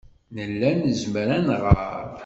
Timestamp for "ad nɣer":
1.37-2.09